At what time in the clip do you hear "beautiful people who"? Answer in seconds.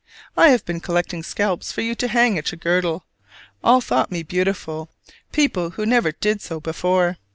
4.23-5.85